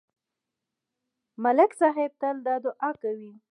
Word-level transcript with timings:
ملک 1.43 1.71
صاحب 1.79 2.11
تل 2.21 2.35
دا 2.45 2.55
دعا 2.65 2.89
کوي. 3.01 3.31